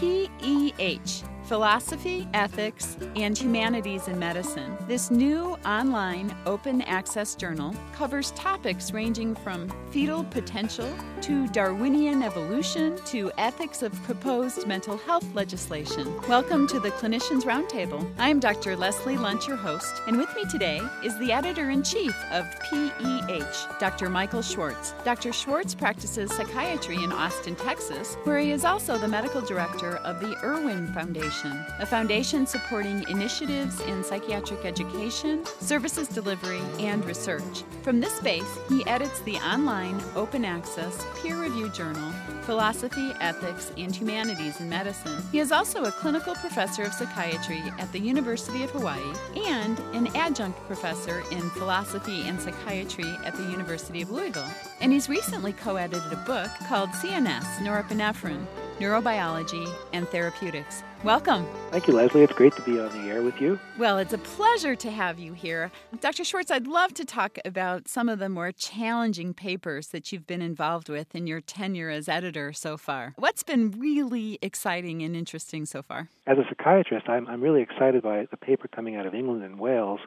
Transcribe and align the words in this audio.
PEH 0.00 1.24
Philosophy, 1.44 2.26
Ethics, 2.32 2.96
and 3.16 3.36
Humanities 3.36 4.08
in 4.08 4.18
Medicine. 4.18 4.78
This 4.86 5.10
new 5.10 5.58
online 5.66 6.34
open 6.46 6.80
access 6.82 7.34
journal 7.34 7.74
covers 7.92 8.30
topics 8.30 8.92
ranging 8.92 9.34
from 9.34 9.68
fetal 9.90 10.22
potential 10.22 10.88
to 11.20 11.48
Darwinian 11.48 12.22
evolution 12.22 12.96
to 13.06 13.30
ethics 13.38 13.82
of 13.82 13.92
proposed 14.04 14.66
mental 14.66 14.96
health 14.96 15.26
legislation. 15.34 16.06
Welcome 16.28 16.68
to 16.68 16.78
the 16.78 16.90
Clinicians 16.92 17.42
Roundtable. 17.42 18.08
I'm 18.16 18.38
Dr. 18.38 18.76
Leslie 18.76 19.16
Lundt, 19.16 19.48
your 19.48 19.56
host, 19.56 20.00
and 20.06 20.16
with 20.16 20.32
me 20.36 20.44
today 20.48 20.80
is 21.04 21.18
the 21.18 21.32
editor 21.32 21.70
in 21.70 21.82
chief 21.82 22.14
of 22.30 22.46
PEH, 22.60 23.78
Dr. 23.80 24.08
Michael 24.08 24.42
Schwartz. 24.42 24.94
Dr. 25.04 25.32
Schwartz 25.32 25.74
practices 25.74 26.32
psychiatry 26.36 27.02
in 27.02 27.10
Austin, 27.10 27.56
Texas, 27.56 28.16
where 28.22 28.38
he 28.38 28.52
is 28.52 28.64
also 28.64 28.96
the 28.96 29.08
medical 29.08 29.40
director 29.40 29.96
of 29.96 30.20
the 30.20 30.36
Irwin 30.44 30.86
Foundation, 30.94 31.64
a 31.80 31.86
foundation 31.86 32.46
supporting 32.46 33.04
initiatives 33.08 33.80
in 33.80 34.04
psychiatric 34.04 34.64
education, 34.64 35.44
services 35.58 36.06
delivery, 36.06 36.62
and 36.78 37.04
research. 37.04 37.64
From 37.82 38.00
this 38.00 38.14
space, 38.16 38.58
he 38.68 38.86
edits 38.86 39.20
the 39.20 39.36
online, 39.36 39.79
open 40.14 40.44
access, 40.44 41.06
peer 41.16 41.36
reviewed 41.36 41.72
journal, 41.74 42.12
Philosophy, 42.42 43.12
Ethics, 43.20 43.72
and 43.76 43.94
Humanities 43.94 44.60
in 44.60 44.68
Medicine. 44.68 45.22
He 45.32 45.38
is 45.38 45.52
also 45.52 45.84
a 45.84 45.92
clinical 45.92 46.34
professor 46.34 46.82
of 46.82 46.92
psychiatry 46.92 47.62
at 47.78 47.90
the 47.92 47.98
University 47.98 48.62
of 48.62 48.70
Hawaii 48.70 49.14
and 49.36 49.78
an 49.94 50.08
adjunct 50.16 50.58
professor 50.66 51.22
in 51.30 51.48
philosophy 51.50 52.22
and 52.22 52.40
psychiatry 52.40 53.16
at 53.24 53.34
the 53.34 53.44
University 53.44 54.02
of 54.02 54.10
Louisville. 54.10 54.50
And 54.80 54.92
he's 54.92 55.08
recently 55.08 55.52
co 55.52 55.76
edited 55.76 56.12
a 56.12 56.16
book 56.26 56.50
called 56.68 56.90
CNS 56.90 57.58
Norepinephrine 57.58 58.46
Neurobiology 58.80 59.70
and 59.92 60.08
Therapeutics. 60.08 60.82
Welcome. 61.04 61.46
Thank 61.70 61.86
you, 61.86 61.92
Leslie. 61.92 62.22
It's 62.22 62.32
great 62.32 62.56
to 62.56 62.62
be 62.62 62.80
on 62.80 62.88
the 62.88 63.10
air 63.10 63.20
with 63.20 63.38
you. 63.38 63.60
Well, 63.78 63.98
it's 63.98 64.14
a 64.14 64.18
pleasure 64.18 64.74
to 64.74 64.90
have 64.90 65.18
you 65.18 65.34
here. 65.34 65.70
Dr. 66.00 66.24
Schwartz, 66.24 66.50
I'd 66.50 66.66
love 66.66 66.94
to 66.94 67.04
talk 67.04 67.36
about 67.44 67.88
some 67.88 68.08
of 68.08 68.18
the 68.18 68.30
more 68.30 68.52
challenging 68.52 69.34
papers 69.34 69.88
that 69.88 70.12
you've 70.12 70.26
been 70.26 70.40
involved 70.40 70.88
with 70.88 71.14
in 71.14 71.26
your 71.26 71.42
tenure 71.42 71.90
as 71.90 72.08
editor 72.08 72.54
so 72.54 72.78
far. 72.78 73.12
What's 73.18 73.42
been 73.42 73.70
really 73.72 74.38
exciting 74.40 75.02
and 75.02 75.14
interesting 75.14 75.66
so 75.66 75.82
far? 75.82 76.08
As 76.26 76.38
a 76.38 76.44
psychiatrist, 76.48 77.06
I'm, 77.06 77.26
I'm 77.28 77.42
really 77.42 77.60
excited 77.60 78.02
by 78.02 78.28
the 78.30 78.38
paper 78.38 78.66
coming 78.66 78.96
out 78.96 79.04
of 79.04 79.14
England 79.14 79.42
and 79.42 79.60
Wales 79.60 80.00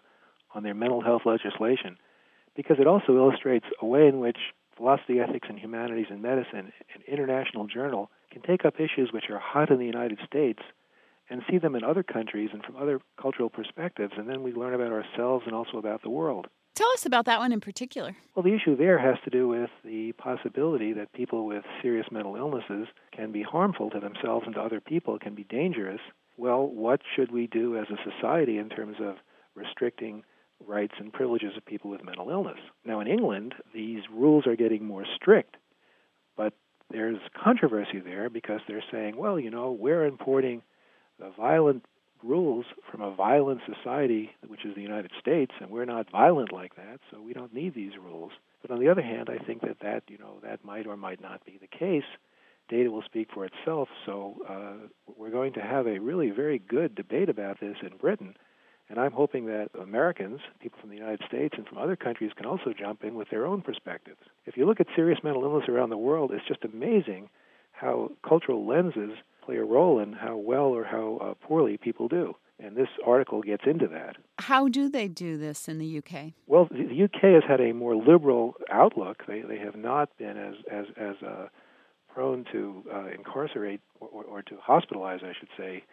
on 0.55 0.63
their 0.63 0.73
mental 0.73 1.01
health 1.01 1.21
legislation 1.27 1.95
because 2.55 2.77
it 2.79 2.87
also 2.87 3.15
illustrates 3.17 3.65
a 3.83 3.85
way 3.85 4.07
in 4.07 4.19
which 4.19 4.37
philosophy, 4.75 5.19
ethics, 5.19 5.47
and 5.47 5.59
humanities 5.59 6.07
in 6.09 6.21
medicine, 6.21 6.71
an 6.95 7.01
international 7.07 7.67
journal, 7.67 8.09
can 8.33 8.41
take 8.41 8.65
up 8.65 8.79
issues 8.79 9.11
which 9.13 9.29
are 9.29 9.39
hot 9.39 9.69
in 9.69 9.77
the 9.77 9.85
United 9.85 10.17
States 10.25 10.59
and 11.29 11.41
see 11.49 11.57
them 11.57 11.75
in 11.75 11.83
other 11.83 12.03
countries 12.03 12.49
and 12.51 12.63
from 12.63 12.75
other 12.75 12.99
cultural 13.21 13.49
perspectives, 13.49 14.13
and 14.17 14.27
then 14.27 14.43
we 14.43 14.51
learn 14.51 14.73
about 14.73 14.91
ourselves 14.91 15.43
and 15.45 15.55
also 15.55 15.77
about 15.77 16.01
the 16.01 16.09
world. 16.09 16.47
Tell 16.75 16.89
us 16.93 17.05
about 17.05 17.25
that 17.25 17.39
one 17.39 17.53
in 17.53 17.61
particular. 17.61 18.15
Well, 18.35 18.43
the 18.43 18.55
issue 18.55 18.75
there 18.75 18.97
has 18.97 19.17
to 19.23 19.29
do 19.29 19.47
with 19.47 19.69
the 19.85 20.11
possibility 20.13 20.91
that 20.93 21.13
people 21.13 21.45
with 21.45 21.63
serious 21.83 22.07
mental 22.11 22.35
illnesses 22.35 22.87
can 23.15 23.31
be 23.31 23.43
harmful 23.43 23.91
to 23.91 23.99
themselves 23.99 24.45
and 24.47 24.55
to 24.55 24.61
other 24.61 24.81
people, 24.81 25.19
can 25.19 25.35
be 25.35 25.43
dangerous. 25.43 26.01
Well, 26.35 26.65
what 26.67 27.01
should 27.15 27.31
we 27.31 27.45
do 27.45 27.77
as 27.77 27.85
a 27.91 28.11
society 28.11 28.57
in 28.57 28.69
terms 28.69 28.97
of 28.99 29.17
restricting 29.53 30.23
rights 30.65 30.95
and 30.97 31.13
privileges 31.13 31.55
of 31.55 31.63
people 31.63 31.91
with 31.91 32.03
mental 32.03 32.31
illness? 32.31 32.59
Now, 32.83 32.99
in 33.01 33.07
England, 33.07 33.53
these 33.71 34.01
rules 34.11 34.47
are 34.47 34.55
getting 34.55 34.83
more 34.83 35.05
strict, 35.15 35.57
but 36.35 36.53
there's 36.93 37.17
controversy 37.33 37.99
there 37.99 38.29
because 38.29 38.61
they're 38.67 38.83
saying, 38.91 39.17
well, 39.17 39.39
you 39.39 39.49
know, 39.49 39.71
we're 39.71 40.05
importing 40.05 40.61
the 41.19 41.31
violent 41.35 41.83
rules 42.23 42.65
from 42.89 43.01
a 43.01 43.13
violent 43.13 43.61
society, 43.65 44.31
which 44.47 44.63
is 44.63 44.75
the 44.75 44.81
United 44.81 45.11
States, 45.19 45.51
and 45.59 45.69
we're 45.69 45.85
not 45.85 46.09
violent 46.09 46.53
like 46.53 46.75
that, 46.75 46.99
so 47.11 47.19
we 47.19 47.33
don't 47.33 47.53
need 47.53 47.73
these 47.73 47.93
rules. 48.01 48.31
But 48.61 48.71
on 48.71 48.79
the 48.79 48.87
other 48.87 49.01
hand, 49.01 49.29
I 49.29 49.43
think 49.43 49.61
that 49.61 49.79
that 49.81 50.03
you 50.07 50.17
know 50.17 50.37
that 50.43 50.63
might 50.63 50.87
or 50.87 50.95
might 50.95 51.21
not 51.21 51.45
be 51.45 51.59
the 51.59 51.67
case. 51.67 52.05
Data 52.69 52.89
will 52.89 53.01
speak 53.01 53.27
for 53.33 53.45
itself. 53.45 53.89
So 54.05 54.37
uh, 54.47 54.87
we're 55.17 55.31
going 55.31 55.53
to 55.53 55.61
have 55.61 55.85
a 55.85 55.99
really 55.99 56.29
very 56.29 56.59
good 56.59 56.95
debate 56.95 57.27
about 57.27 57.59
this 57.59 57.75
in 57.81 57.97
Britain, 57.97 58.37
and 58.89 58.99
I'm 58.99 59.11
hoping 59.11 59.45
that 59.47 59.69
Americans, 59.79 60.39
people 60.59 60.79
from 60.79 60.89
the 60.89 60.95
United 60.95 61.21
States 61.27 61.55
and 61.57 61.67
from 61.67 61.77
other 61.77 61.95
countries, 61.95 62.31
can 62.35 62.45
also 62.45 62.73
jump 62.77 63.03
in 63.03 63.15
with 63.15 63.29
their 63.29 63.45
own 63.45 63.61
perspectives. 63.61 64.19
If 64.45 64.57
you 64.57 64.65
look 64.65 64.79
at 64.79 64.87
serious 64.95 65.19
mental 65.23 65.43
illness 65.43 65.69
around 65.69 65.89
the 65.89 65.97
world, 65.97 66.31
it's 66.33 66.47
just 66.47 66.63
amazing 66.63 67.29
how 67.71 68.11
cultural 68.27 68.65
lenses 68.65 69.17
play 69.45 69.57
a 69.57 69.63
role 69.63 69.99
in 69.99 70.13
how 70.13 70.37
well 70.37 70.65
or 70.65 70.83
how 70.83 71.17
uh, 71.21 71.33
poorly 71.45 71.77
people 71.77 72.07
do. 72.07 72.35
And 72.59 72.77
this 72.77 72.87
article 73.05 73.41
gets 73.41 73.63
into 73.65 73.87
that. 73.87 74.15
How 74.39 74.69
do 74.69 74.89
they 74.89 75.07
do 75.07 75.37
this 75.37 75.67
in 75.67 75.79
the 75.79 75.97
UK? 75.97 76.33
Well, 76.47 76.67
the, 76.69 77.03
UK 77.03 77.33
has 77.33 77.43
had 77.47 77.59
a 77.59 77.73
more 77.73 77.95
liberal 77.95 78.55
outlook. 78.71 79.23
They, 79.27 79.41
they 79.41 79.57
have 79.57 79.75
not 79.75 80.15
been 80.17 80.37
as, 80.37 80.55
as, 80.71 80.85
as 80.95 81.15
uh, 81.27 81.47
prone 82.13 82.45
to 82.51 82.83
uh, 82.93 83.05
incarcerate 83.07 83.81
or, 83.99 84.07
or, 84.09 84.23
or 84.23 84.41
to 84.43 84.55
hospitalize, 84.55 85.23
I 85.23 85.33
should 85.37 85.49
say, 85.57 85.83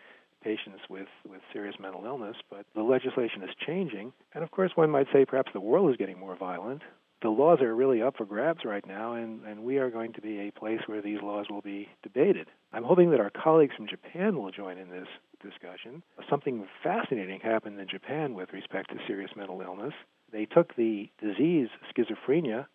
patients 0.42 0.80
with, 0.88 1.08
with 1.28 1.40
serious 1.52 1.76
mental 1.78 2.04
illness, 2.04 2.36
but 2.48 2.66
the 2.74 2.82
legislation 2.82 3.42
is 3.42 3.50
changing. 3.66 4.12
And 4.34 4.42
of 4.42 4.50
course, 4.50 4.72
one 4.74 4.90
might 4.90 5.06
say 5.12 5.24
perhaps 5.24 5.52
the 5.52 5.60
world 5.60 5.90
is 5.90 5.96
getting 5.96 6.18
more 6.18 6.36
violent 6.36 6.82
the 7.22 7.28
laws 7.28 7.60
are 7.60 7.74
really 7.74 8.00
up 8.00 8.16
for 8.16 8.24
grabs 8.24 8.64
right 8.64 8.86
now, 8.86 9.14
and, 9.14 9.44
and 9.44 9.62
we 9.62 9.78
are 9.78 9.90
going 9.90 10.12
to 10.14 10.22
be 10.22 10.40
a 10.40 10.52
place 10.52 10.80
where 10.86 11.02
these 11.02 11.20
laws 11.22 11.46
will 11.50 11.60
be 11.60 11.88
debated. 12.02 12.48
I'm 12.72 12.84
hoping 12.84 13.10
that 13.10 13.20
our 13.20 13.30
colleagues 13.30 13.74
from 13.76 13.88
Japan 13.88 14.38
will 14.38 14.50
join 14.50 14.78
in 14.78 14.88
this 14.88 15.08
discussion. 15.42 16.02
Something 16.30 16.66
fascinating 16.82 17.40
happened 17.40 17.78
in 17.78 17.88
Japan 17.88 18.34
with 18.34 18.52
respect 18.52 18.90
to 18.90 18.96
serious 19.06 19.30
mental 19.36 19.60
illness. 19.60 19.92
They 20.32 20.46
took 20.46 20.74
the 20.76 21.10
disease 21.20 21.68
schizophrenia 21.94 22.66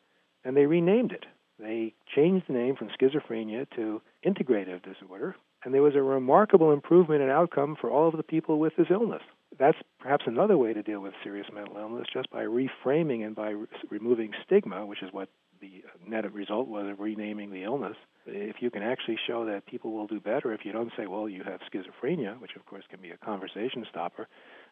and 0.44 0.56
they 0.56 0.66
renamed 0.66 1.12
it. 1.12 1.26
They 1.58 1.94
changed 2.14 2.46
the 2.48 2.54
name 2.54 2.76
from 2.76 2.90
schizophrenia 2.90 3.68
to 3.76 4.02
integrative 4.26 4.82
disorder, 4.84 5.36
and 5.66 5.74
there 5.74 5.82
was 5.82 5.96
a 5.96 6.02
remarkable 6.02 6.72
improvement 6.72 7.22
in 7.22 7.30
outcome 7.30 7.76
for 7.80 7.90
all 7.90 8.08
of 8.08 8.16
the 8.16 8.24
people 8.24 8.60
with 8.60 8.74
this 8.78 8.88
illness 8.90 9.24
that's 9.58 9.78
perhaps 10.00 10.26
another 10.28 10.58
way 10.58 10.74
to 10.74 10.84
deal 10.84 11.00
with 11.00 11.14
serious 11.24 11.48
mental 11.54 11.78
illness, 11.78 12.08
just 12.12 12.30
by 12.30 12.44
reframing 12.44 13.26
and 13.26 13.36
by 13.36 13.50
re- 13.50 13.68
removing 13.90 14.32
stigma, 14.46 14.86
which 14.86 15.02
is 15.02 15.12
what 15.12 15.30
the 15.62 15.84
net 16.06 16.32
result 16.34 16.68
was 16.68 16.86
of 16.90 17.00
renaming 17.00 17.52
the 17.52 17.64
illness. 17.64 17.96
If 18.26 18.58
you 18.60 18.70
can 18.70 18.84
actually 18.84 19.18
show 19.26 19.46
that 19.46 19.66
people 19.66 19.92
will 19.92 20.08
do 20.08 20.20
better, 20.20 20.54
if 20.54 20.66
you 20.66 20.72
don't 20.72 20.92
say, 20.98 21.08
well, 21.08 21.30
you 21.30 21.44
have 21.44 21.62
schizophrenia, 21.62 22.40
which 22.42 22.56
of 22.56 22.66
course 22.66 22.84
can 22.90 23.02
be 23.02 23.12
a 23.12 23.18
conversation 23.18 23.86
stopper, 23.90 24.28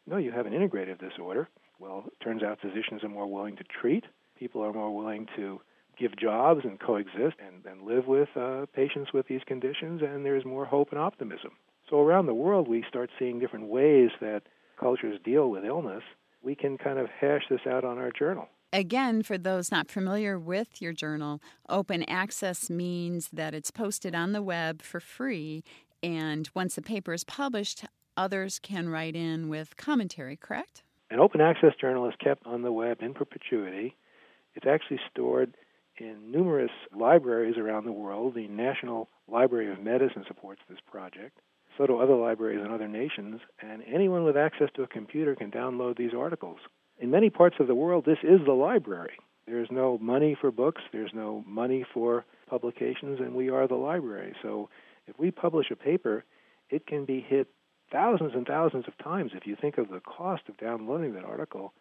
no, 0.06 0.18
you 0.18 0.31
have 0.31 0.46
an 0.46 0.54
integrative 0.54 1.00
disorder. 1.00 1.48
Well, 1.80 2.04
it 2.08 2.24
turns 2.24 2.44
out 2.44 2.60
physicians 2.60 3.04
are 3.04 3.10
more 3.10 3.28
willing 3.28 3.56
to 3.58 3.64
treat, 3.64 4.04
people 4.38 4.62
are 4.62 4.74
more 4.74 4.96
willing 4.96 5.28
to 5.38 5.62
give 6.03 6.18
jobs 6.18 6.62
and 6.66 6.80
coexist 6.80 7.38
and, 7.40 7.66
and 7.66 7.88
live 7.88 8.08
with 8.08 8.28
uh, 8.36 8.66
patients 8.75 9.14
with 9.14 9.25
these 9.28 9.40
conditions, 9.47 10.02
and 10.02 10.25
there's 10.25 10.44
more 10.44 10.66
hope 10.66 10.90
and 10.91 11.00
optimism. 11.00 11.52
So 11.90 12.02
around 12.02 12.25
the 12.25 12.34
world, 12.34 12.68
we 12.68 12.84
start 12.90 13.09
seeing 13.18 13.40
different 13.40 13.68
ways 13.68 14.09
that 14.19 14.42
cultures 14.78 15.18
deal 15.24 15.50
with 15.50 15.63
illness, 15.63 16.03
we 16.42 16.56
can 16.56 16.78
kind 16.78 17.00
of 17.00 17.08
hash 17.09 17.44
this 17.50 17.62
out 17.69 17.86
on 17.86 17.97
our 17.97 18.12
journal. 18.12 18.50
Again, 18.74 19.24
for 19.24 19.38
those 19.38 19.72
not 19.72 19.90
familiar 19.90 20.38
with 20.38 20.81
your 20.81 20.92
journal, 20.92 21.40
open 21.69 22.03
access 22.09 22.69
means 22.69 23.30
that 23.31 23.53
it's 23.53 23.72
posted 23.72 24.13
on 24.13 24.34
the 24.34 24.42
web 24.42 24.81
for 24.81 25.00
free, 25.00 25.63
and 26.02 26.50
once 26.53 26.75
the 26.75 26.81
paper 26.81 27.13
is 27.13 27.24
published, 27.24 27.86
others 28.18 28.59
can 28.59 28.90
write 28.90 29.16
in 29.16 29.47
with 29.47 29.78
commentary, 29.78 30.36
correct? 30.36 30.84
An 31.09 31.19
open 31.19 31.40
access 31.40 31.74
journal 31.80 32.09
is 32.09 32.16
kept 32.22 32.46
on 32.46 32.63
the 32.63 32.72
web 32.74 32.97
in 33.02 33.13
perpetuity. 33.13 33.96
It's 34.56 34.66
actually 34.68 35.00
stored 35.09 35.56
in 35.98 36.31
numerous 36.31 36.72
libraries 36.96 37.58
around 37.58 37.86
the 37.86 37.92
world. 37.92 38.36
The 38.36 38.48
National 38.48 39.09
Library 39.28 39.72
of 39.72 39.80
Medicine 39.81 40.26
supports 40.28 40.62
this 40.70 40.80
project 40.90 41.40
so 41.78 41.88
do 41.88 42.00
other 42.00 42.16
libraries 42.16 42.62
in 42.63 42.72
other 42.72 42.88
nations, 42.88 43.42
and 43.62 43.84
anyone 43.88 44.24
with 44.24 44.38
access 44.38 44.69
to 44.75 44.84
a 44.84 44.88
computer 44.88 45.36
can 45.36 45.51
download 45.51 45.98
these 45.98 46.13
articles. 46.16 46.60
In 47.00 47.10
many 47.10 47.30
parts 47.30 47.56
of 47.60 47.68
the 47.68 47.75
world, 47.75 48.06
this 48.06 48.19
is 48.24 48.40
the 48.45 48.54
library. 48.54 49.18
There's 49.48 49.69
no 49.72 49.98
money 49.98 50.38
for 50.40 50.51
books, 50.51 50.81
there's 50.92 51.12
no 51.13 51.44
money 51.48 51.86
for 51.94 52.25
publications, 52.48 53.19
and 53.19 53.34
we 53.34 53.50
are 53.50 53.68
the 53.68 53.75
library. 53.75 54.34
So 54.42 54.69
if 55.07 55.18
we 55.19 55.31
publish 55.31 55.72
a 55.72 55.75
paper, 55.75 56.24
it 56.69 56.86
can 56.86 57.06
be 57.06 57.19
hit 57.19 57.48
thousands 57.92 58.34
and 58.36 58.45
thousands 58.45 58.86
of 58.88 58.98
times. 59.00 59.31
If 59.34 59.45
you 59.45 59.57
think 59.60 59.78
of 59.78 59.90
the 59.90 60.00
cost 60.00 60.44
of 60.48 60.57
downloading 60.57 61.13
that 61.13 61.25
article 61.25 61.74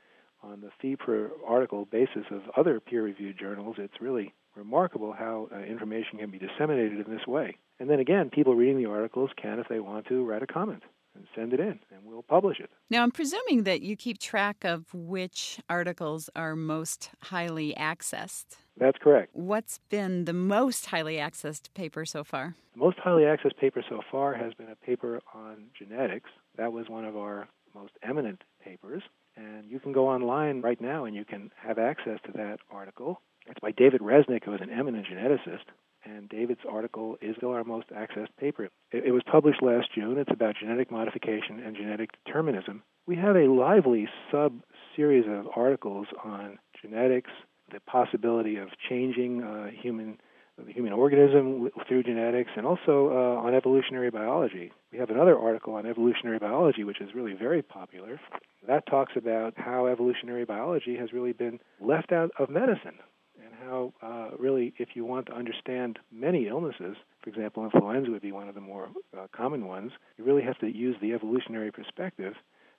on 0.43 0.61
the 0.61 0.71
fee 0.81 0.97
per 0.97 1.31
article 1.47 1.87
basis 1.87 2.25
of 2.31 2.43
other 2.57 2.81
peer 2.81 3.03
reviewed 3.03 3.39
journals, 3.39 3.77
it's 3.79 4.01
really 4.01 4.35
remarkable 4.57 5.13
how 5.13 5.49
uh, 5.55 5.59
information 5.61 6.19
can 6.19 6.31
be 6.31 6.39
disseminated 6.39 7.07
in 7.07 7.13
this 7.15 7.27
way. 7.27 7.57
And 7.81 7.89
then 7.89 8.01
again, 8.01 8.31
people 8.31 8.55
reading 8.55 8.79
the 8.79 8.91
articles 8.91 9.31
can, 9.41 9.59
if 9.59 9.69
they 9.69 9.81
want 9.81 10.07
to, 10.07 10.25
write 10.25 10.43
a 10.43 10.47
comment 10.47 10.83
and 11.15 11.27
send 11.35 11.53
it 11.53 11.61
in, 11.61 11.79
and 11.91 12.05
we'll 12.05 12.23
publish 12.23 12.59
it. 12.59 12.71
Now, 12.89 13.03
I'm 13.03 13.11
presuming 13.11 13.65
that 13.65 13.83
you 13.83 13.97
keep 13.97 14.19
track 14.19 14.65
of 14.65 14.93
which 14.95 15.61
articles 15.69 16.31
are 16.35 16.57
most 16.57 17.11
highly 17.21 17.75
accessed. 17.79 18.57
That's 18.79 18.97
correct. 18.99 19.31
What's 19.35 19.79
been 19.91 20.25
the 20.25 20.33
most 20.33 20.87
highly 20.87 21.17
accessed 21.17 21.75
paper 21.75 22.07
so 22.07 22.25
far? 22.25 22.55
The 22.75 22.81
most 22.81 22.99
highly 22.99 23.25
accessed 23.25 23.59
paper 23.59 23.85
so 23.89 24.01
far 24.11 24.33
has 24.35 24.55
been 24.55 24.71
a 24.71 24.77
paper 24.77 25.21
on 25.35 25.65
genetics. 25.79 26.31
That 26.57 26.73
was 26.73 26.89
one 26.89 27.05
of 27.05 27.17
our 27.17 27.49
most 27.75 27.93
eminent 28.03 28.43
papers. 28.65 29.03
And 29.37 29.71
you 29.71 29.81
can 29.81 29.93
go 29.93 30.09
online 30.09 30.61
right 30.61 30.81
now 30.81 31.05
and 31.05 31.15
you 31.15 31.25
can 31.25 31.51
have 31.57 31.79
access 31.79 32.19
to 32.27 32.33
that 32.33 32.59
article. 32.71 33.21
It's 33.47 33.61
by 33.61 33.73
David 33.73 34.01
Resnik, 34.01 34.45
who 34.45 34.55
is 34.55 34.61
an 34.61 34.71
eminent 34.71 35.07
geneticist. 35.07 35.65
And 36.05 36.29
David's 36.29 36.61
article 36.69 37.17
is 37.23 37.37
still 37.37 37.53
our 37.53 37.65
most 37.65 37.89
accessed 37.91 38.37
paper. 38.39 38.65
It, 38.91 39.05
it 39.07 39.13
was 39.13 39.23
published 39.31 39.63
last 39.63 39.89
June. 39.95 40.19
It's 40.19 40.33
about 40.33 40.57
genetic 40.61 40.91
modification 40.91 41.61
and 41.65 41.77
genetic 41.77 42.11
determinism. 42.25 42.83
We 43.07 43.17
have 43.17 43.37
a 43.37 43.51
lively 43.51 44.09
sub 44.31 44.63
series 44.97 45.25
of 45.29 45.47
articles 45.55 46.07
on 46.25 46.59
genetics, 46.81 47.31
the 47.73 47.81
possibility 47.81 48.57
of 48.57 48.69
changing 48.89 49.43
uh, 49.43 49.69
human 49.71 50.19
the 50.67 50.73
human 50.73 50.93
organism 50.93 51.69
through 51.89 52.03
genetics, 52.03 52.51
and 52.57 52.67
also 52.67 53.09
uh, 53.11 53.47
on 53.47 53.55
evolutionary 53.55 54.11
biology. 54.11 54.73
We 54.93 54.99
have 54.99 55.11
another 55.11 55.39
article 55.39 55.75
on 55.75 55.87
evolutionary 55.87 56.39
biology, 56.39 56.85
which 56.85 57.01
is 57.01 57.15
really 57.15 57.35
very 57.35 57.63
popular. 57.63 58.21
That 58.67 58.87
talks 58.87 59.13
about 59.17 59.55
how 59.57 59.87
evolutionary 59.87 60.45
biology 60.45 60.97
has 60.97 61.13
really 61.13 61.33
been 61.33 61.59
left 61.81 62.13
out 62.13 62.31
of 62.39 62.51
medicine, 62.51 62.99
and 63.43 63.55
how 63.63 63.93
uh, 64.03 64.37
really, 64.39 64.75
if 64.79 64.91
you 64.95 65.05
want 65.05 65.27
to 65.27 65.35
understand 65.35 65.99
many 66.13 66.49
illnesses, 66.49 66.97
for 67.23 67.31
example, 67.31 67.65
influenza 67.65 68.11
would 68.11 68.23
be 68.23 68.33
one 68.33 68.49
of 68.49 68.55
the 68.55 68.61
more 68.61 68.91
uh, 69.17 69.27
common 69.35 69.67
ones, 69.67 69.93
you 70.17 70.25
really 70.25 70.43
have 70.43 70.59
to 70.59 70.67
use 70.67 70.97
the 71.01 71.13
evolutionary 71.13 71.71
perspective 71.71 72.35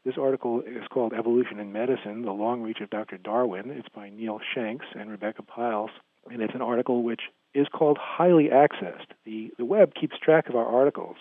this 0.05 0.15
article 0.19 0.59
is 0.61 0.83
called 0.91 1.13
Evolution 1.13 1.59
in 1.59 1.71
Medicine 1.71 2.23
The 2.23 2.31
Long 2.33 2.61
Reach 2.61 2.81
of 2.81 2.89
Dr. 2.89 3.17
Darwin. 3.17 3.71
It's 3.71 3.87
by 3.95 4.09
Niall 4.09 4.41
Shanks 4.53 4.85
and 4.99 5.09
Rebecca 5.09 5.43
Pyles, 5.43 5.91
and 6.29 6.41
it's 6.41 6.53
an 6.53 6.61
article 6.61 7.03
which 7.03 7.21
is 7.53 7.67
called 7.71 7.97
highly 7.99 8.49
accessed. 8.49 9.07
The, 9.25 9.51
the 9.57 9.65
web 9.65 9.93
keeps 9.93 10.17
track 10.17 10.49
of 10.49 10.55
our 10.55 10.65
articles, 10.65 11.17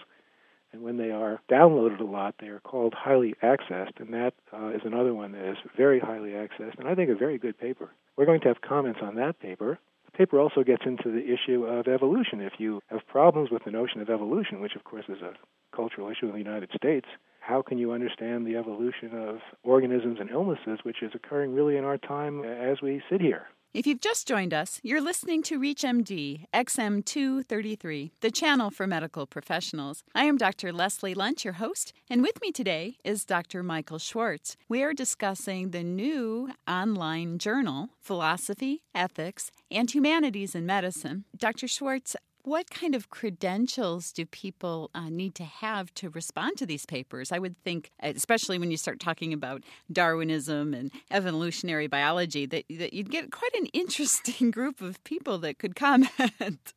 and 0.72 0.82
when 0.82 0.96
they 0.96 1.10
are 1.10 1.40
downloaded 1.50 2.00
a 2.00 2.04
lot, 2.04 2.36
they 2.40 2.48
are 2.48 2.60
called 2.60 2.94
highly 2.94 3.34
accessed, 3.42 4.00
and 4.00 4.12
that 4.14 4.34
uh, 4.52 4.68
is 4.68 4.82
another 4.84 5.14
one 5.14 5.32
that 5.32 5.50
is 5.50 5.58
very 5.76 6.00
highly 6.00 6.30
accessed, 6.30 6.78
and 6.78 6.88
I 6.88 6.94
think 6.94 7.10
a 7.10 7.14
very 7.14 7.38
good 7.38 7.58
paper. 7.58 7.90
We're 8.16 8.26
going 8.26 8.40
to 8.42 8.48
have 8.48 8.60
comments 8.60 9.00
on 9.02 9.16
that 9.16 9.38
paper. 9.40 9.78
The 10.06 10.12
paper 10.12 10.38
also 10.38 10.62
gets 10.62 10.82
into 10.84 11.10
the 11.10 11.24
issue 11.24 11.64
of 11.64 11.88
evolution. 11.88 12.40
If 12.40 12.54
you 12.58 12.82
have 12.88 13.06
problems 13.06 13.50
with 13.50 13.64
the 13.64 13.70
notion 13.70 14.00
of 14.00 14.10
evolution, 14.10 14.60
which 14.60 14.76
of 14.76 14.84
course 14.84 15.04
is 15.08 15.22
a 15.22 15.34
cultural 15.74 16.10
issue 16.10 16.26
in 16.26 16.32
the 16.32 16.38
United 16.38 16.70
States, 16.74 17.06
how 17.40 17.60
can 17.60 17.78
you 17.78 17.92
understand 17.92 18.46
the 18.46 18.56
evolution 18.56 19.10
of 19.14 19.40
organisms 19.64 20.18
and 20.20 20.30
illnesses, 20.30 20.78
which 20.84 21.02
is 21.02 21.12
occurring 21.14 21.54
really 21.54 21.76
in 21.76 21.84
our 21.84 21.98
time 21.98 22.44
as 22.44 22.80
we 22.80 23.02
sit 23.10 23.20
here? 23.20 23.46
If 23.74 23.86
you've 23.86 24.02
just 24.02 24.28
joined 24.28 24.52
us, 24.52 24.80
you're 24.82 25.00
listening 25.00 25.42
to 25.44 25.58
ReachMD 25.58 26.44
XM233, 26.52 28.10
the 28.20 28.30
channel 28.30 28.70
for 28.70 28.86
medical 28.86 29.24
professionals. 29.24 30.04
I 30.14 30.24
am 30.24 30.36
Dr. 30.36 30.74
Leslie 30.74 31.14
Lundt, 31.14 31.42
your 31.42 31.54
host, 31.54 31.94
and 32.10 32.20
with 32.20 32.38
me 32.42 32.52
today 32.52 32.98
is 33.02 33.24
Dr. 33.24 33.62
Michael 33.62 33.98
Schwartz. 33.98 34.58
We 34.68 34.82
are 34.82 34.92
discussing 34.92 35.70
the 35.70 35.82
new 35.82 36.50
online 36.68 37.38
journal, 37.38 37.88
Philosophy, 37.98 38.82
Ethics, 38.94 39.50
and 39.70 39.90
Humanities 39.90 40.54
in 40.54 40.66
Medicine. 40.66 41.24
Dr. 41.34 41.66
Schwartz, 41.66 42.14
what 42.44 42.70
kind 42.70 42.94
of 42.94 43.10
credentials 43.10 44.12
do 44.12 44.26
people 44.26 44.90
uh, 44.94 45.08
need 45.08 45.34
to 45.36 45.44
have 45.44 45.92
to 45.94 46.10
respond 46.10 46.56
to 46.58 46.66
these 46.66 46.86
papers? 46.86 47.30
I 47.30 47.38
would 47.38 47.56
think, 47.62 47.90
especially 48.00 48.58
when 48.58 48.70
you 48.70 48.76
start 48.76 49.00
talking 49.00 49.32
about 49.32 49.62
Darwinism 49.90 50.74
and 50.74 50.90
evolutionary 51.10 51.86
biology, 51.86 52.46
that, 52.46 52.64
that 52.70 52.92
you'd 52.92 53.10
get 53.10 53.30
quite 53.30 53.54
an 53.54 53.66
interesting 53.66 54.50
group 54.52 54.80
of 54.80 55.02
people 55.04 55.38
that 55.38 55.58
could 55.58 55.76
comment. 55.76 56.72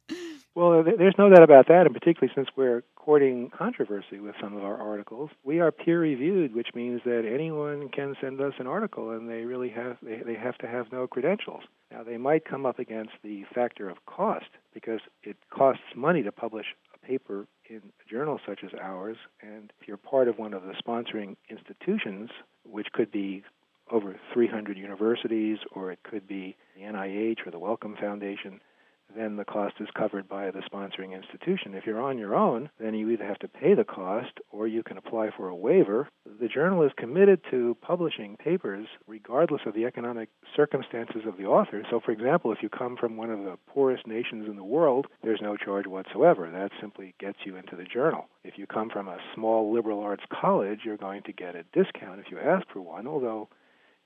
Well, 0.56 0.84
there's 0.84 1.18
no 1.18 1.30
doubt 1.30 1.44
about 1.44 1.68
that, 1.68 1.86
and 1.86 1.94
particularly 1.94 2.31
since 2.34 2.48
we're 2.56 2.81
courting 2.96 3.50
controversy 3.50 4.19
with 4.22 4.36
some 4.42 4.56
of 4.56 4.63
our 4.63 4.78
articles. 4.78 5.30
We 5.44 5.60
are 5.60 5.69
peer 5.69 6.00
reviewed, 6.00 6.56
which 6.56 6.69
means 6.74 7.02
that 7.04 7.30
anyone 7.30 7.90
can 7.90 8.16
send 8.22 8.40
us 8.40 8.54
an 8.57 8.66
article, 8.66 9.12
and 9.12 9.30
they 9.30 9.44
really 9.44 9.68
have 9.72 9.98
they, 10.02 10.22
they 10.25 10.36
have 10.36 10.57
to 10.60 10.68
have 10.68 10.94
no 10.94 11.07
credentials. 11.07 11.63
Now, 11.92 12.04
they 12.04 12.16
might 12.16 12.46
come 12.46 12.66
up 12.66 12.80
against 12.80 13.12
the 13.22 13.44
factor 13.54 13.90
of 13.90 14.06
cost 14.06 14.46
because 14.74 15.02
it 15.24 15.36
costs 15.50 15.84
money 15.94 16.24
to 16.24 16.31
publish 16.31 16.68
a 16.94 17.06
paper 17.06 17.48
in 17.69 17.81
a 18.06 18.10
journal 18.10 18.40
such 18.48 18.63
as 18.63 18.72
ours, 18.81 19.18
and 19.42 19.74
if 19.81 19.90
you're 19.90 19.98
part 19.98 20.30
of 20.30 20.40
one 20.40 20.54
of 20.54 20.63
the 20.63 20.74
sponsoring 20.74 21.36
institutions, 21.50 22.30
which 22.63 22.94
could 22.94 23.12
be 23.12 23.44
over 23.92 24.16
300 24.34 24.78
universities, 24.78 25.58
or 25.74 25.92
it 25.92 26.00
could 26.04 26.28
be 26.28 26.56
the 26.75 26.84
NIH 26.84 27.46
or 27.46 27.51
the 27.51 27.60
Wellcome 27.60 27.98
Foundation 28.00 28.62
then 29.16 29.36
the 29.38 29.46
cost 29.46 29.76
is 29.80 29.88
covered 29.98 30.28
by 30.28 30.52
the 30.52 30.62
sponsoring 30.62 31.14
institution. 31.14 31.74
If 31.74 31.86
you're 31.86 32.02
on 32.02 32.18
your 32.18 32.36
own, 32.36 32.70
then 32.80 32.94
you 32.94 33.10
either 33.10 33.26
have 33.26 33.40
to 33.40 33.48
pay 33.48 33.74
the 33.74 33.84
cost 33.84 34.40
or 34.52 34.68
you 34.68 34.84
can 34.84 34.98
apply 34.98 35.30
for 35.36 35.48
a 35.48 35.56
waiver. 35.56 36.10
The 36.40 36.48
journal 36.48 36.84
is 36.84 36.92
committed 36.98 37.42
to 37.52 37.78
publishing 37.82 38.38
papers 38.38 38.88
regardless 39.08 39.62
of 39.66 39.74
the 39.74 39.86
economic 39.86 40.30
circumstances 40.56 41.22
of 41.28 41.38
the 41.38 41.46
author. 41.46 41.84
So, 41.90 42.00
for 42.04 42.12
example, 42.12 42.52
if 42.52 42.60
you 42.62 42.70
come 42.70 42.98
from 42.98 43.18
one 43.18 43.30
of 43.30 43.40
the 43.40 43.58
poorest 43.68 44.08
nations 44.08 44.48
in 44.48 44.56
the 44.56 44.64
world, 44.64 45.08
there's 45.24 45.42
no 45.42 45.58
charge 45.58 45.88
whatsoever. 45.88 46.50
That 46.50 46.72
simply 46.82 47.14
gets 47.20 47.40
you 47.46 47.56
into 47.56 47.76
the 47.76 47.86
journal. 47.86 48.28
If 48.44 48.58
you 48.58 48.68
come 48.68 48.90
from 48.90 49.08
a 49.08 49.18
small 49.34 49.74
liberal 49.74 50.00
arts 50.00 50.24
college, 50.32 50.80
you're 50.84 50.98
going 50.98 51.24
to 51.24 51.34
get 51.34 51.56
a 51.56 51.64
discount 51.74 52.20
if 52.20 52.32
you 52.32 52.40
ask 52.40 52.68
for 52.72 52.82
one, 52.82 53.08
although 53.08 53.50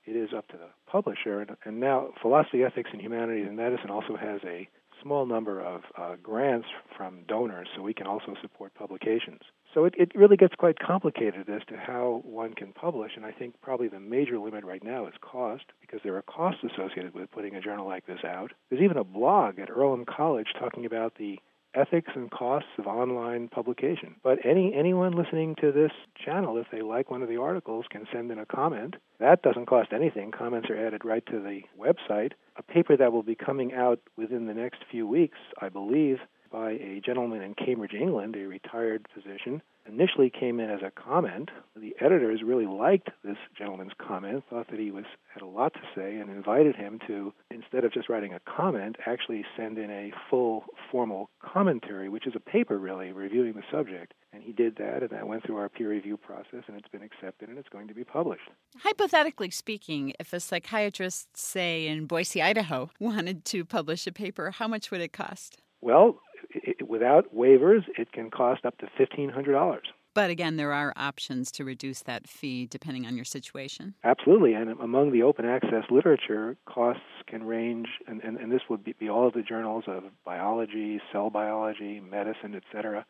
it 0.06 0.16
is 0.16 0.30
up 0.36 0.48
to 0.48 0.56
the 0.56 0.68
publisher. 0.90 1.46
And, 1.64 1.80
now, 1.80 2.08
Philosophy, 2.20 2.64
Ethics, 2.64 2.90
and 2.92 3.00
Humanities 3.00 3.46
and 3.46 3.56
Medicine 3.56 3.90
also 3.90 4.16
has 4.16 4.40
a 4.44 4.68
small 5.02 5.26
number 5.26 5.60
of 5.60 5.82
uh, 5.96 6.16
grants 6.22 6.68
from 6.96 7.22
donors, 7.26 7.68
so 7.74 7.82
we 7.82 7.94
can 7.94 8.06
also 8.06 8.34
support 8.40 8.74
publications. 8.74 9.40
So 9.72 9.84
it, 9.84 9.94
it 9.96 10.12
really 10.14 10.36
gets 10.36 10.54
quite 10.56 10.78
complicated 10.78 11.48
as 11.48 11.62
to 11.68 11.76
how 11.76 12.22
one 12.24 12.54
can 12.54 12.72
publish, 12.72 13.12
and 13.16 13.24
I 13.24 13.30
think 13.32 13.54
probably 13.62 13.88
the 13.88 14.00
major 14.00 14.38
limit 14.38 14.64
right 14.64 14.82
now 14.82 15.06
is 15.06 15.14
cost, 15.20 15.64
because 15.80 16.00
there 16.02 16.16
are 16.16 16.22
costs 16.22 16.64
associated 16.64 17.14
with 17.14 17.30
putting 17.30 17.54
a 17.54 17.60
journal 17.60 17.86
like 17.86 18.06
this 18.06 18.24
out. 18.24 18.52
There's 18.68 18.82
even 18.82 18.96
a 18.96 19.04
blog 19.04 19.58
at 19.58 19.70
Earlham 19.70 20.04
College 20.04 20.48
talking 20.58 20.86
about 20.86 21.14
the 21.18 21.38
ethics 21.74 22.10
and 22.14 22.30
costs 22.30 22.70
of 22.78 22.86
online 22.86 23.48
publication. 23.48 24.16
But 24.22 24.44
any 24.44 24.74
anyone 24.74 25.12
listening 25.12 25.56
to 25.60 25.72
this 25.72 25.92
channel, 26.24 26.56
if 26.58 26.66
they 26.72 26.82
like 26.82 27.10
one 27.10 27.22
of 27.22 27.28
the 27.28 27.40
articles, 27.40 27.86
can 27.90 28.06
send 28.12 28.30
in 28.30 28.38
a 28.38 28.46
comment. 28.46 28.96
That 29.18 29.42
doesn't 29.42 29.66
cost 29.66 29.92
anything. 29.92 30.30
Comments 30.30 30.68
are 30.70 30.86
added 30.86 31.04
right 31.04 31.24
to 31.26 31.40
the 31.40 31.62
website. 31.78 32.32
A 32.56 32.62
paper 32.62 32.96
that 32.96 33.12
will 33.12 33.22
be 33.22 33.34
coming 33.34 33.72
out 33.72 34.00
within 34.16 34.46
the 34.46 34.54
next 34.54 34.84
few 34.90 35.06
weeks, 35.06 35.38
I 35.60 35.68
believe, 35.68 36.18
by 36.50 36.72
a 36.72 37.00
gentleman 37.04 37.42
in 37.42 37.54
Cambridge, 37.54 37.94
England, 37.94 38.36
a 38.36 38.46
retired 38.46 39.06
physician, 39.14 39.62
initially 39.86 40.30
came 40.30 40.60
in 40.60 40.70
as 40.70 40.80
a 40.82 40.90
comment. 40.90 41.50
The 41.76 41.94
editors 42.00 42.42
really 42.44 42.66
liked 42.66 43.10
this 43.24 43.36
gentleman's 43.56 43.92
comment, 43.98 44.44
thought 44.50 44.68
that 44.70 44.78
he 44.78 44.90
was 44.90 45.04
had 45.32 45.42
a 45.42 45.46
lot 45.46 45.74
to 45.74 45.80
say, 45.94 46.16
and 46.16 46.30
invited 46.30 46.76
him 46.76 46.98
to, 47.06 47.32
instead 47.50 47.84
of 47.84 47.92
just 47.92 48.08
writing 48.08 48.34
a 48.34 48.40
comment, 48.40 48.96
actually 49.06 49.44
send 49.56 49.78
in 49.78 49.90
a 49.90 50.12
full 50.28 50.64
formal 50.90 51.30
commentary, 51.40 52.08
which 52.08 52.26
is 52.26 52.34
a 52.36 52.40
paper 52.40 52.78
really 52.78 53.12
reviewing 53.12 53.52
the 53.52 53.62
subject. 53.70 54.14
And 54.32 54.42
he 54.42 54.52
did 54.52 54.76
that, 54.76 55.02
and 55.02 55.10
that 55.10 55.26
went 55.26 55.44
through 55.44 55.56
our 55.56 55.68
peer 55.68 55.90
review 55.90 56.16
process, 56.16 56.64
and 56.66 56.76
it's 56.76 56.88
been 56.88 57.02
accepted, 57.02 57.48
and 57.48 57.58
it's 57.58 57.68
going 57.68 57.88
to 57.88 57.94
be 57.94 58.04
published. 58.04 58.48
Hypothetically 58.78 59.50
speaking, 59.50 60.12
if 60.20 60.32
a 60.32 60.40
psychiatrist, 60.40 61.36
say 61.36 61.86
in 61.86 62.06
Boise, 62.06 62.42
Idaho, 62.42 62.90
wanted 63.00 63.44
to 63.46 63.64
publish 63.64 64.06
a 64.06 64.12
paper, 64.12 64.50
how 64.50 64.68
much 64.68 64.90
would 64.90 65.00
it 65.00 65.12
cost? 65.12 65.60
Well, 65.82 66.20
it, 66.50 66.88
without 66.88 67.34
waivers, 67.34 67.84
it 67.98 68.12
can 68.12 68.30
cost 68.30 68.64
up 68.64 68.78
to 68.78 68.86
$1,500. 68.98 69.78
But 70.12 70.30
again, 70.30 70.56
there 70.56 70.72
are 70.72 70.92
options 70.96 71.52
to 71.52 71.64
reduce 71.64 72.02
that 72.02 72.28
fee 72.28 72.66
depending 72.66 73.06
on 73.06 73.14
your 73.14 73.24
situation. 73.24 73.94
Absolutely. 74.02 74.54
And 74.54 74.70
among 74.80 75.12
the 75.12 75.22
open 75.22 75.44
access 75.44 75.84
literature, 75.88 76.56
costs 76.66 77.02
can 77.28 77.44
range, 77.44 77.86
and, 78.08 78.20
and, 78.22 78.36
and 78.36 78.50
this 78.50 78.62
would 78.68 78.82
be, 78.82 78.92
be 78.98 79.08
all 79.08 79.28
of 79.28 79.34
the 79.34 79.42
journals 79.42 79.84
of 79.86 80.02
biology, 80.24 81.00
cell 81.12 81.30
biology, 81.30 82.00
medicine, 82.00 82.54
et 82.56 82.64
cetera 82.72 83.06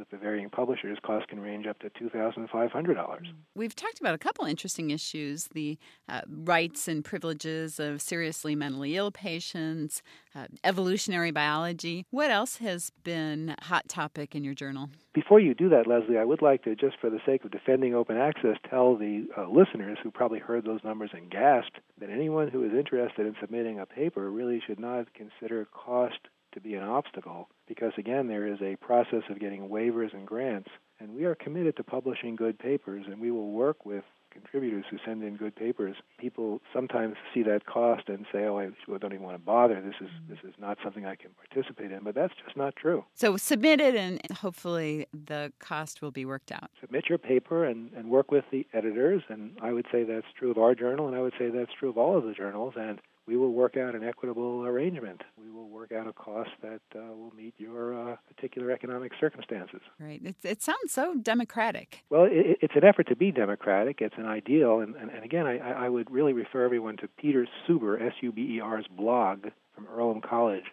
with 0.00 0.10
the 0.10 0.16
varying 0.16 0.50
publishers, 0.50 0.98
costs 1.04 1.26
can 1.28 1.38
range 1.38 1.66
up 1.66 1.78
to 1.78 1.90
$2,500. 1.90 3.18
We've 3.54 3.76
talked 3.76 4.00
about 4.00 4.14
a 4.14 4.18
couple 4.18 4.46
interesting 4.46 4.90
issues 4.90 5.48
the 5.52 5.78
uh, 6.08 6.22
rights 6.26 6.88
and 6.88 7.04
privileges 7.04 7.78
of 7.78 8.00
seriously 8.00 8.56
mentally 8.56 8.96
ill 8.96 9.12
patients, 9.12 10.02
uh, 10.34 10.46
evolutionary 10.64 11.30
biology. 11.30 12.06
What 12.10 12.30
else 12.30 12.56
has 12.56 12.90
been 13.04 13.54
a 13.60 13.64
hot 13.64 13.88
topic 13.88 14.34
in 14.34 14.42
your 14.42 14.54
journal? 14.54 14.88
Before 15.12 15.38
you 15.38 15.54
do 15.54 15.68
that, 15.68 15.86
Leslie, 15.86 16.18
I 16.18 16.24
would 16.24 16.40
like 16.40 16.64
to, 16.64 16.74
just 16.74 16.96
for 17.00 17.10
the 17.10 17.20
sake 17.26 17.44
of 17.44 17.50
defending 17.50 17.94
open 17.94 18.16
access, 18.16 18.56
tell 18.68 18.96
the 18.96 19.26
uh, 19.36 19.48
listeners 19.48 19.98
who 20.02 20.10
probably 20.10 20.38
heard 20.38 20.64
those 20.64 20.80
numbers 20.82 21.10
and 21.12 21.30
gasped 21.30 21.78
that 21.98 22.10
anyone 22.10 22.48
who 22.48 22.64
is 22.64 22.72
interested 22.72 23.26
in 23.26 23.34
submitting 23.40 23.78
a 23.78 23.86
paper 23.86 24.30
really 24.30 24.62
should 24.66 24.80
not 24.80 25.12
consider 25.12 25.66
cost 25.66 26.18
to 26.52 26.60
be 26.60 26.74
an 26.74 26.82
obstacle 26.82 27.48
because, 27.66 27.92
again, 27.98 28.28
there 28.28 28.46
is 28.46 28.60
a 28.62 28.76
process 28.76 29.22
of 29.30 29.40
getting 29.40 29.68
waivers 29.68 30.12
and 30.14 30.26
grants. 30.26 30.70
And 30.98 31.14
we 31.14 31.24
are 31.24 31.34
committed 31.34 31.76
to 31.76 31.84
publishing 31.84 32.36
good 32.36 32.58
papers, 32.58 33.06
and 33.06 33.20
we 33.20 33.30
will 33.30 33.52
work 33.52 33.86
with 33.86 34.04
contributors 34.30 34.84
who 34.90 34.98
send 35.04 35.22
in 35.22 35.36
good 35.36 35.54
papers, 35.54 35.96
people 36.18 36.60
sometimes 36.72 37.16
see 37.34 37.42
that 37.42 37.66
cost 37.66 38.08
and 38.08 38.26
say, 38.32 38.44
"Oh, 38.44 38.58
I 38.58 38.70
don't 38.98 39.12
even 39.12 39.22
want 39.22 39.36
to 39.36 39.44
bother. 39.44 39.80
This 39.80 39.94
is 40.00 40.08
this 40.28 40.38
is 40.44 40.54
not 40.58 40.78
something 40.82 41.04
I 41.04 41.16
can 41.16 41.30
participate 41.32 41.90
in." 41.92 42.02
But 42.02 42.14
that's 42.14 42.34
just 42.44 42.56
not 42.56 42.76
true. 42.76 43.04
So 43.14 43.36
submit 43.36 43.80
it, 43.80 43.94
and 43.94 44.20
hopefully 44.30 45.06
the 45.12 45.52
cost 45.58 46.00
will 46.02 46.10
be 46.10 46.24
worked 46.24 46.52
out. 46.52 46.70
Submit 46.80 47.08
your 47.08 47.18
paper 47.18 47.64
and, 47.64 47.92
and 47.94 48.08
work 48.08 48.30
with 48.30 48.44
the 48.50 48.66
editors, 48.72 49.22
and 49.28 49.58
I 49.60 49.72
would 49.72 49.86
say 49.92 50.04
that's 50.04 50.26
true 50.38 50.50
of 50.50 50.58
our 50.58 50.74
journal, 50.74 51.08
and 51.08 51.16
I 51.16 51.20
would 51.20 51.34
say 51.38 51.50
that's 51.50 51.72
true 51.78 51.90
of 51.90 51.98
all 51.98 52.16
of 52.16 52.24
the 52.24 52.32
journals. 52.32 52.74
And 52.76 53.00
we 53.26 53.36
will 53.36 53.52
work 53.52 53.76
out 53.76 53.94
an 53.94 54.02
equitable 54.02 54.64
arrangement. 54.64 55.22
We 55.36 55.50
will 55.50 55.68
work 55.90 56.00
out 56.00 56.08
a 56.08 56.12
cost 56.12 56.50
that 56.62 56.80
uh, 56.94 57.12
will 57.14 57.32
meet 57.36 57.54
your 57.58 58.12
uh, 58.12 58.16
particular 58.34 58.70
economic 58.70 59.12
circumstances. 59.20 59.80
Right. 59.98 60.20
It, 60.24 60.36
it 60.42 60.62
sounds 60.62 60.92
so 60.92 61.14
democratic. 61.14 62.04
Well, 62.10 62.24
it, 62.24 62.58
it's 62.60 62.74
an 62.76 62.84
effort 62.84 63.08
to 63.08 63.16
be 63.16 63.30
democratic. 63.30 64.00
It's 64.00 64.14
an 64.16 64.26
ideal. 64.26 64.80
And, 64.80 64.94
and, 64.96 65.10
and 65.10 65.24
again, 65.24 65.46
I, 65.46 65.58
I 65.58 65.88
would 65.88 66.10
really 66.10 66.32
refer 66.32 66.64
everyone 66.64 66.96
to 66.98 67.08
Peter 67.08 67.46
Suber, 67.68 68.00
S 68.04 68.14
U 68.20 68.32
B 68.32 68.56
E 68.56 68.60
R's 68.60 68.86
blog 68.96 69.46
from 69.74 69.86
Earlham 69.86 70.20
College 70.20 70.64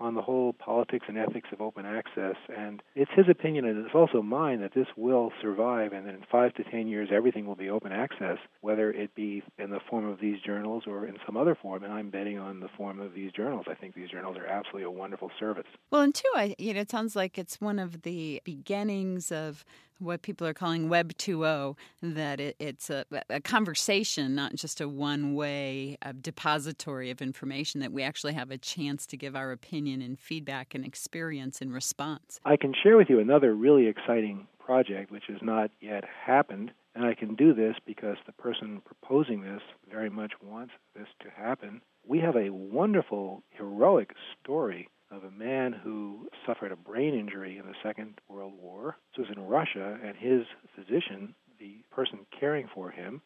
on 0.00 0.14
the 0.14 0.22
whole 0.22 0.52
politics 0.52 1.06
and 1.08 1.16
ethics 1.16 1.48
of 1.52 1.60
open 1.60 1.86
access. 1.86 2.36
And 2.56 2.82
it's 2.94 3.10
his 3.14 3.26
opinion, 3.28 3.64
and 3.64 3.84
it's 3.84 3.94
also 3.94 4.22
mine, 4.22 4.60
that 4.60 4.74
this 4.74 4.88
will 4.96 5.32
survive, 5.40 5.92
and 5.92 6.08
in 6.08 6.24
five 6.30 6.54
to 6.54 6.64
ten 6.64 6.88
years, 6.88 7.10
everything 7.12 7.46
will 7.46 7.54
be 7.54 7.70
open 7.70 7.92
access, 7.92 8.38
whether 8.60 8.90
it 8.90 9.14
be 9.14 9.42
in 9.58 9.70
the 9.70 9.80
form 9.88 10.06
of 10.08 10.20
these 10.20 10.40
journals 10.40 10.84
or 10.86 11.06
in 11.06 11.16
some 11.24 11.36
other 11.36 11.54
form. 11.54 11.84
And 11.84 11.92
I'm 11.92 12.10
betting 12.10 12.38
on 12.38 12.60
the 12.60 12.68
form 12.76 13.00
of 13.00 13.14
these 13.14 13.32
journals. 13.32 13.66
I 13.68 13.74
think 13.74 13.94
these 13.94 14.10
journals 14.10 14.36
are 14.36 14.46
absolutely 14.46 14.84
a 14.84 14.90
wonderful 14.90 15.30
service. 15.38 15.66
Well, 15.90 16.02
and 16.02 16.14
two, 16.14 16.30
I, 16.34 16.54
you 16.58 16.74
know, 16.74 16.80
it 16.80 16.90
sounds 16.90 17.14
like 17.14 17.38
it's 17.38 17.60
one 17.60 17.78
of 17.78 18.02
the 18.02 18.40
beginnings 18.44 19.30
of 19.30 19.64
what 19.98 20.22
people 20.22 20.46
are 20.46 20.54
calling 20.54 20.88
Web 20.88 21.14
2.0, 21.14 21.76
that 22.02 22.40
it, 22.40 22.56
it's 22.58 22.90
a, 22.90 23.04
a, 23.30 23.40
conversation, 23.40 24.34
not 24.34 24.54
just 24.54 24.80
a 24.80 24.88
one 24.88 25.34
way 25.34 25.96
depository 26.20 27.10
of 27.10 27.22
information, 27.22 27.80
that 27.80 27.92
we 27.92 28.02
actually 28.02 28.32
have 28.34 28.50
a 28.50 28.58
chance 28.58 29.06
to 29.06 29.16
give 29.16 29.36
our 29.36 29.52
opinion 29.52 30.02
and 30.02 30.18
feedback 30.18 30.74
and 30.74 30.84
experience 30.84 31.60
and 31.60 31.72
response. 31.72 32.40
I 32.44 32.56
can 32.56 32.74
share 32.82 32.96
with 32.96 33.08
you 33.08 33.20
another 33.20 33.54
really 33.54 33.86
exciting 33.86 34.46
project 34.58 35.10
which 35.10 35.24
has 35.28 35.38
not 35.42 35.70
yet 35.80 36.04
happened. 36.24 36.72
And 36.94 37.04
I 37.04 37.14
can 37.14 37.34
do 37.34 37.54
this 37.54 37.76
because 37.86 38.16
the 38.26 38.32
person 38.32 38.82
proposing 38.84 39.42
this 39.42 39.62
very 39.90 40.10
much 40.10 40.32
wants 40.42 40.72
this 40.94 41.08
to 41.22 41.30
happen. 41.30 41.80
We 42.06 42.18
have 42.20 42.36
a 42.36 42.50
wonderful, 42.50 43.42
heroic 43.50 44.10
story 44.40 44.88
of 45.12 45.24
a 45.24 45.30
man 45.30 45.72
who 45.72 46.28
suffered 46.46 46.72
a 46.72 46.76
brain 46.76 47.14
injury 47.14 47.58
in 47.58 47.66
the 47.66 47.74
Second 47.82 48.14
World 48.28 48.54
War. 48.58 48.96
This 49.16 49.28
was 49.28 49.36
in 49.36 49.46
Russia, 49.46 49.98
and 50.02 50.16
his 50.16 50.46
physician, 50.74 51.34
the 51.60 51.76
person 51.90 52.20
caring 52.38 52.68
for 52.74 52.90
him, 52.90 53.20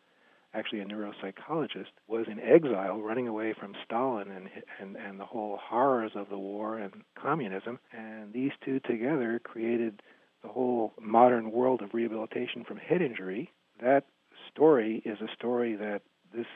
actually 0.53 0.81
a 0.81 0.85
neuropsychologist, 0.85 1.93
was 2.09 2.27
in 2.29 2.41
exile, 2.41 3.01
running 3.01 3.29
away 3.29 3.55
from 3.59 3.75
Stalin 3.85 4.31
and 4.31 4.49
and 4.81 4.97
and 4.97 5.21
the 5.21 5.25
whole 5.25 5.59
horrors 5.63 6.13
of 6.17 6.29
the 6.29 6.39
war 6.39 6.79
and 6.79 6.93
communism. 7.15 7.79
And 7.93 8.33
these 8.33 8.53
two 8.65 8.81
together 8.81 9.41
created 9.43 10.03
the 10.43 10.49
whole 10.49 10.93
modern 11.01 11.53
world 11.53 11.83
of 11.83 11.95
rehabilitation 11.95 12.65
from 12.65 12.79
head 12.79 13.01
injury. 13.01 13.53
That 13.81 14.07
story 14.51 15.03
is 15.05 15.19
a 15.21 15.33
story 15.35 15.77
that 15.77 16.03
this 16.35 16.47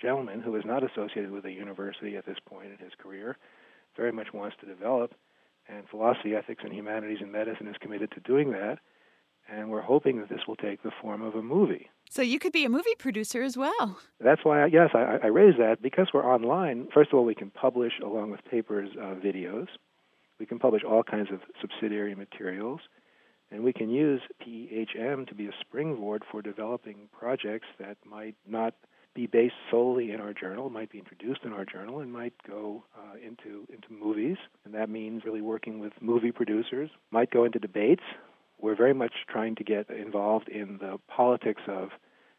gentleman, 0.00 0.40
who 0.40 0.56
is 0.56 0.64
not 0.64 0.82
associated 0.82 1.30
with 1.30 1.46
a 1.46 1.50
university 1.50 2.16
at 2.16 2.26
this 2.26 2.38
point 2.44 2.72
in 2.72 2.78
his 2.78 2.92
career, 2.98 3.38
very 3.96 4.12
much 4.12 4.32
wants 4.32 4.56
to 4.60 4.66
develop. 4.66 5.14
And 5.68 5.88
philosophy, 5.88 6.34
ethics, 6.34 6.62
and 6.64 6.72
humanities 6.72 7.18
in 7.20 7.32
medicine 7.32 7.68
is 7.68 7.76
committed 7.80 8.10
to 8.12 8.20
doing 8.20 8.50
that. 8.52 8.78
And 9.48 9.70
we're 9.70 9.82
hoping 9.82 10.20
that 10.20 10.28
this 10.28 10.40
will 10.46 10.56
take 10.56 10.82
the 10.82 10.90
form 11.02 11.22
of 11.22 11.34
a 11.34 11.42
movie. 11.42 11.90
So 12.10 12.22
you 12.22 12.38
could 12.38 12.52
be 12.52 12.64
a 12.64 12.68
movie 12.68 12.94
producer 12.98 13.42
as 13.42 13.56
well. 13.56 13.98
That's 14.20 14.44
why, 14.44 14.62
I, 14.62 14.66
yes, 14.66 14.90
I, 14.94 15.18
I 15.22 15.26
raise 15.26 15.56
that 15.58 15.82
because 15.82 16.08
we're 16.14 16.24
online. 16.24 16.88
First 16.94 17.10
of 17.12 17.18
all, 17.18 17.24
we 17.24 17.34
can 17.34 17.50
publish 17.50 17.92
along 18.02 18.30
with 18.30 18.44
papers 18.50 18.90
uh, 18.98 19.14
videos. 19.14 19.68
We 20.38 20.46
can 20.46 20.58
publish 20.58 20.82
all 20.82 21.02
kinds 21.02 21.30
of 21.30 21.40
subsidiary 21.60 22.14
materials, 22.14 22.80
and 23.50 23.62
we 23.62 23.72
can 23.72 23.88
use 23.88 24.20
PHM 24.42 25.28
to 25.28 25.34
be 25.34 25.46
a 25.46 25.52
springboard 25.60 26.22
for 26.30 26.42
developing 26.42 27.08
projects 27.12 27.66
that 27.78 27.96
might 28.04 28.34
not 28.46 28.74
be 29.14 29.26
based 29.26 29.54
solely 29.70 30.10
in 30.10 30.20
our 30.20 30.32
journal, 30.32 30.68
might 30.70 30.90
be 30.90 30.98
introduced 30.98 31.40
in 31.44 31.52
our 31.52 31.64
journal, 31.64 32.00
and 32.00 32.12
might 32.12 32.34
go 32.48 32.84
uh, 32.96 33.16
into 33.24 33.66
into 33.72 33.88
movies. 33.90 34.36
And 34.64 34.74
that 34.74 34.90
means 34.90 35.22
really 35.24 35.40
working 35.40 35.78
with 35.78 35.92
movie 36.00 36.32
producers. 36.32 36.90
Might 37.10 37.30
go 37.30 37.44
into 37.44 37.58
debates. 37.58 38.02
We're 38.60 38.76
very 38.76 38.94
much 38.94 39.12
trying 39.28 39.56
to 39.56 39.64
get 39.64 39.90
involved 39.90 40.48
in 40.48 40.78
the 40.78 40.98
politics 41.08 41.62
of 41.68 41.90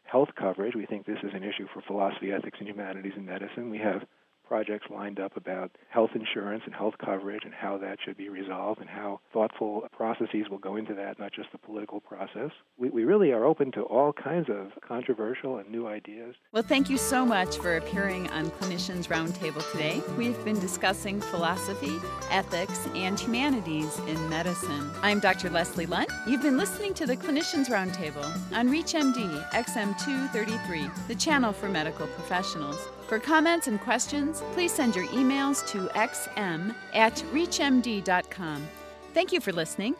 health 0.04 0.30
coverage. 0.38 0.74
We 0.74 0.86
think 0.86 1.06
this 1.06 1.18
is 1.22 1.32
an 1.34 1.42
issue 1.42 1.66
for 1.72 1.80
philosophy, 1.80 2.32
ethics, 2.32 2.58
and 2.58 2.68
humanities 2.68 3.12
in 3.16 3.26
medicine. 3.26 3.70
We 3.70 3.78
have 3.78 4.02
projects 4.46 4.86
lined 4.90 5.18
up 5.18 5.36
about 5.36 5.70
health 5.88 6.10
insurance 6.14 6.62
and 6.64 6.74
health 6.74 6.94
coverage 7.04 7.42
and 7.44 7.52
how 7.52 7.76
that 7.78 7.98
should 8.04 8.16
be 8.16 8.28
resolved 8.28 8.80
and 8.80 8.88
how 8.88 9.20
thoughtful 9.32 9.86
processes 9.92 10.48
will 10.50 10.58
go 10.58 10.76
into 10.76 10.94
that, 10.94 11.18
not 11.18 11.32
just 11.32 11.50
the 11.52 11.58
political 11.58 12.00
process. 12.00 12.50
We, 12.78 12.90
we 12.90 13.04
really 13.04 13.32
are 13.32 13.44
open 13.44 13.72
to 13.72 13.82
all 13.82 14.12
kinds 14.12 14.48
of 14.48 14.72
controversial 14.86 15.58
and 15.58 15.68
new 15.70 15.86
ideas. 15.86 16.34
Well, 16.52 16.62
thank 16.62 16.88
you 16.88 16.98
so 16.98 17.26
much 17.26 17.56
for 17.58 17.76
appearing 17.76 18.28
on 18.30 18.50
Clinicians 18.50 19.08
Roundtable 19.08 19.68
today. 19.72 20.02
We've 20.16 20.42
been 20.44 20.58
discussing 20.60 21.20
philosophy, 21.20 21.96
ethics, 22.30 22.86
and 22.94 23.18
humanities 23.18 23.98
in 24.00 24.28
medicine. 24.28 24.90
I'm 25.02 25.20
Dr. 25.20 25.50
Leslie 25.50 25.86
Lundt. 25.86 26.10
You've 26.26 26.42
been 26.42 26.56
listening 26.56 26.94
to 26.94 27.06
the 27.06 27.16
Clinicians 27.16 27.68
Roundtable 27.68 28.24
on 28.54 28.68
ReachMD 28.68 29.50
XM233, 29.50 31.08
the 31.08 31.14
channel 31.14 31.52
for 31.52 31.68
medical 31.68 32.06
professionals. 32.08 32.88
For 33.08 33.20
comments 33.20 33.68
and 33.68 33.80
questions, 33.80 34.42
please 34.52 34.72
send 34.72 34.96
your 34.96 35.06
emails 35.06 35.66
to 35.68 35.86
xm 35.98 36.74
at 36.92 37.14
reachmd.com. 37.32 38.68
Thank 39.14 39.32
you 39.32 39.40
for 39.40 39.52
listening. 39.52 39.94